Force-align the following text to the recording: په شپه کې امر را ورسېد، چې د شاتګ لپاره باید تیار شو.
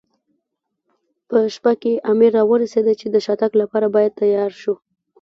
په 1.27 1.37
شپه 1.55 1.73
کې 1.81 1.93
امر 2.11 2.29
را 2.37 2.43
ورسېد، 2.49 2.87
چې 2.99 3.07
د 3.09 3.15
شاتګ 3.25 3.51
لپاره 3.61 3.87
باید 3.95 4.17
تیار 4.21 4.51
شو. 4.61 4.73